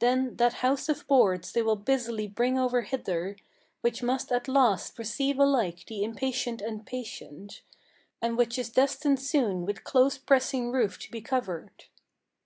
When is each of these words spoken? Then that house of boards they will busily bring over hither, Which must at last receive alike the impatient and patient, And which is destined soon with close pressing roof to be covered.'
Then 0.00 0.34
that 0.38 0.54
house 0.54 0.88
of 0.88 1.06
boards 1.06 1.52
they 1.52 1.62
will 1.62 1.76
busily 1.76 2.26
bring 2.26 2.58
over 2.58 2.82
hither, 2.82 3.36
Which 3.80 4.02
must 4.02 4.32
at 4.32 4.48
last 4.48 4.98
receive 4.98 5.38
alike 5.38 5.84
the 5.86 6.02
impatient 6.02 6.60
and 6.60 6.84
patient, 6.84 7.62
And 8.20 8.36
which 8.36 8.58
is 8.58 8.70
destined 8.70 9.20
soon 9.20 9.64
with 9.64 9.84
close 9.84 10.18
pressing 10.18 10.72
roof 10.72 10.98
to 10.98 11.10
be 11.12 11.20
covered.' 11.20 11.84